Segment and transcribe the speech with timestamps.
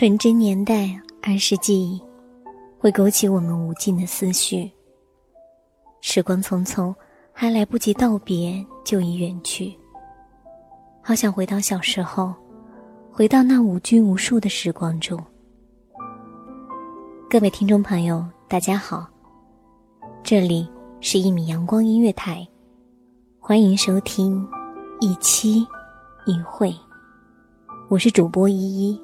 [0.00, 2.00] 纯真年代，儿时记忆，
[2.78, 4.72] 会勾起我们无尽的思绪。
[6.00, 6.94] 时光匆匆，
[7.34, 9.78] 还来不及道别，就已远去。
[11.02, 12.34] 好想回到小时候，
[13.12, 15.22] 回到那无拘无束的时光中。
[17.28, 19.06] 各位听众朋友，大家好，
[20.22, 20.66] 这里
[21.02, 22.48] 是一米阳光音乐台，
[23.38, 24.48] 欢迎收听
[24.98, 25.58] 一期
[26.24, 26.74] 一会，
[27.90, 28.98] 我是主播依依。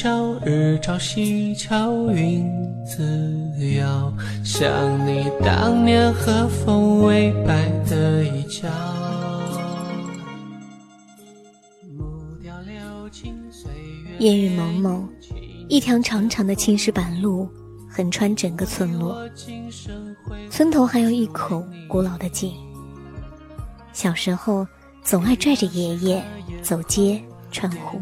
[0.00, 2.50] 晓，日照西桥，云
[2.86, 4.10] 自遥。
[4.42, 4.66] 想
[5.06, 8.66] 你当年和风微摆的衣角。
[11.98, 13.70] 木雕流金岁
[14.06, 15.06] 月烟雨蒙蒙，
[15.68, 17.46] 一条长长的青石板路
[17.86, 19.28] 横穿整个村落，
[20.50, 22.54] 村头还有一口古老的井。
[23.92, 24.66] 小时候
[25.04, 26.24] 总爱拽着爷爷
[26.62, 27.22] 走街
[27.52, 28.00] 串户，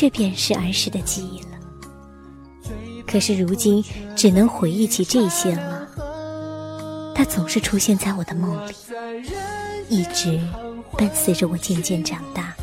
[0.00, 1.48] 这便是儿时的记忆了。
[3.06, 3.84] 可是如今
[4.16, 5.86] 只能回忆起这些了，
[7.14, 8.72] 它总是出现在我的梦里，
[9.90, 10.40] 一直
[10.96, 12.56] 伴随着我渐渐长大。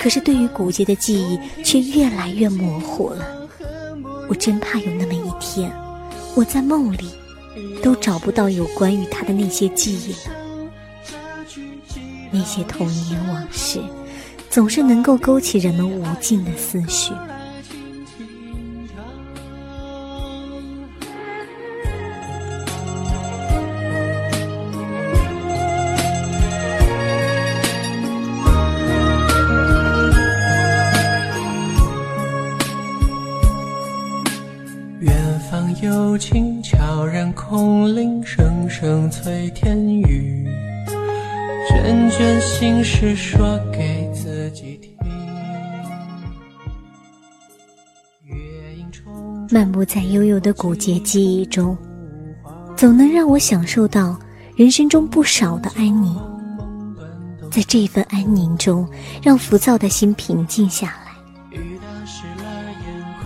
[0.00, 3.46] 可是对于古街的记忆却越来越模糊了。
[4.30, 5.70] 我真怕有那么一天，
[6.34, 7.10] 我在梦里
[7.82, 10.34] 都找不到有关于他的那些记忆了。
[12.30, 13.78] 那些童年往事，
[14.58, 17.12] 总是能够勾起人们无尽的思绪。
[34.98, 35.14] 远
[35.48, 40.48] 方有琴悄然空灵，声声催天雨。
[41.68, 44.07] 卷卷心事说给。
[49.50, 51.76] 漫步在悠悠的古街记忆中，
[52.76, 54.18] 总能让我享受到
[54.54, 56.14] 人生中不少的安宁。
[57.50, 58.86] 在这份安宁中，
[59.22, 61.58] 让浮躁的心平静下来。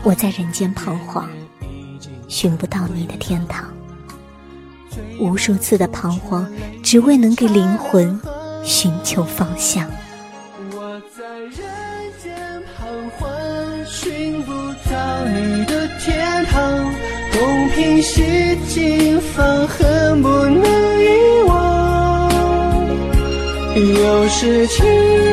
[0.05, 1.29] 我在人间彷徨，
[2.29, 3.69] 寻不到你的天堂。
[5.19, 6.49] 无数次的彷徨，
[6.83, 8.21] 只为能给灵魂
[8.63, 9.91] 寻求方向。
[17.43, 18.23] 东拼西
[18.69, 18.81] 凑，
[19.35, 20.63] 放恨不能
[21.03, 22.31] 遗忘。
[23.75, 24.87] 又是清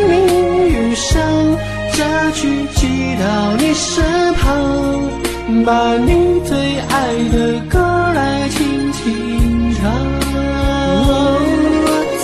[0.09, 1.21] 明雨上，
[1.94, 2.88] 这句寄
[3.19, 4.44] 到你身旁，
[5.63, 7.77] 把你最爱的歌
[8.15, 9.79] 来轻轻唱。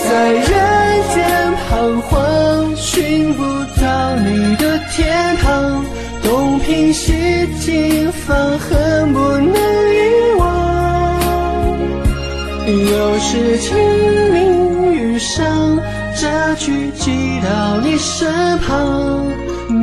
[0.03, 0.43] 在人
[1.13, 1.15] 间
[1.69, 3.43] 彷徨，寻不
[3.79, 5.85] 到你的天堂。
[6.23, 7.13] 东拼西
[7.59, 9.75] 凑，放恨不能
[13.27, 13.75] 是清
[14.31, 15.80] 明雨上，
[16.16, 17.12] 这句寄
[17.42, 19.25] 到你身旁，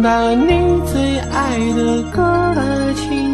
[0.00, 3.31] 把你最爱的歌来轻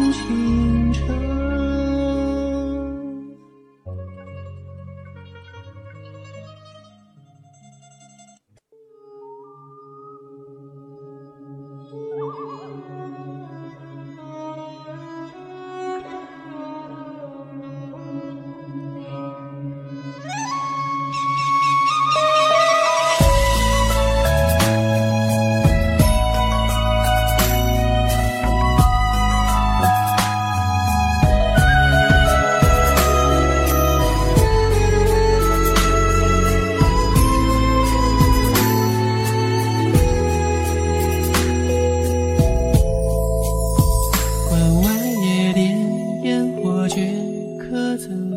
[47.89, 48.29] 可曾？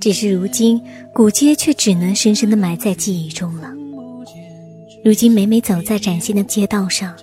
[0.00, 0.80] 只是如今，
[1.12, 3.70] 古街却只能深深的埋在记忆中了。
[5.04, 7.14] 如今每每走在崭新的街道上，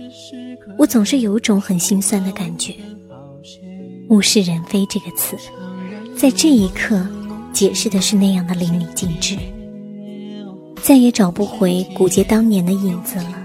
[0.78, 2.76] 我总是有种很心酸的感觉。
[4.10, 5.36] 物是人非这个词，
[6.16, 7.04] 在这一刻
[7.52, 9.36] 解释的是那样的淋漓尽致，
[10.84, 13.42] 再也找不回古街当年的影子了。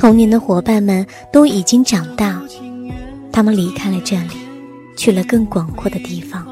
[0.00, 2.42] 童年的伙伴们都已经长大，
[3.30, 4.30] 他们离开了这里，
[4.96, 6.42] 去了更广阔的地方。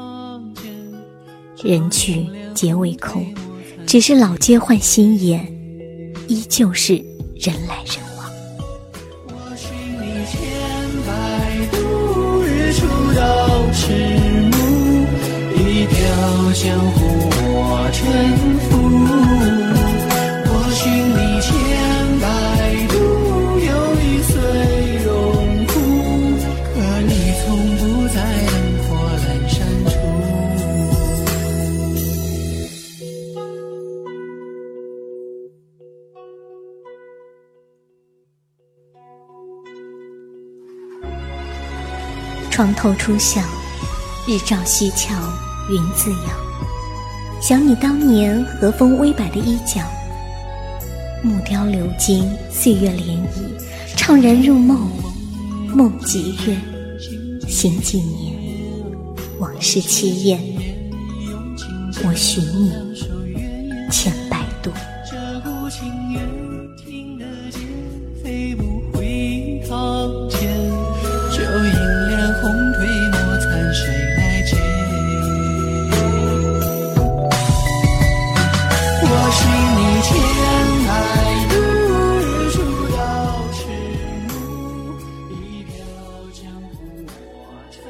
[1.63, 3.25] 人去皆为空，
[3.87, 5.43] 只是老街换新颜，
[6.27, 6.93] 依旧是
[7.33, 8.29] 人来人往。
[9.25, 10.37] 我寻你千
[11.07, 11.09] 百
[11.71, 12.85] 度，日出
[13.15, 13.91] 到赤
[14.51, 15.07] 暮，
[15.57, 15.97] 一条
[16.53, 16.79] 江
[42.59, 43.39] 床头初晓，
[44.27, 45.15] 日照西桥
[45.69, 46.29] 云自摇。
[47.41, 49.79] 想你当年和风微摆的衣角，
[51.23, 54.91] 木雕流金，岁月涟漪，怅然入梦，
[55.73, 56.57] 梦几月，
[57.47, 58.35] 醒几年，
[59.39, 60.37] 往事凄艳。
[62.03, 62.73] 我寻你
[63.89, 64.69] 千百度。
[65.09, 66.21] 这股情缘
[66.75, 67.61] 听得见，
[68.21, 68.68] 飞不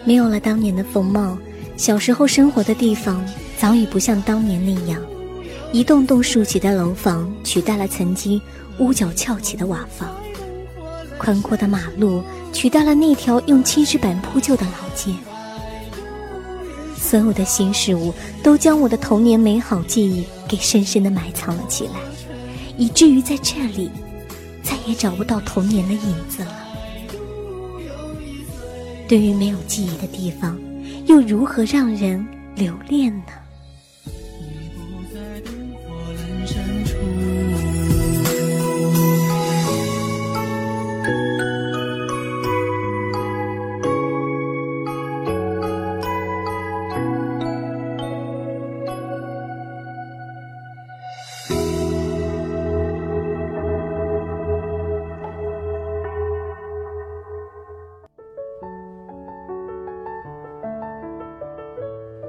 [0.09, 1.37] 没有了当年的风貌，
[1.77, 3.23] 小时候生活的地方
[3.59, 4.99] 早已不像当年那样，
[5.71, 8.41] 一栋栋竖起的楼房取代了曾经
[8.79, 10.09] 屋角翘起的瓦房，
[11.19, 15.13] 宽阔的马路取代了那条用青石板铺就的老街。
[16.97, 18.11] 所有的新事物
[18.41, 21.99] 都将我的童年美好记忆给深深的埋藏了起来，
[22.79, 23.91] 以至于在这里
[24.63, 26.68] 再也找不到童年的影子了。
[29.09, 30.55] 对于没有记忆的地方，
[31.07, 32.23] 又如何让人
[32.55, 33.33] 留恋呢？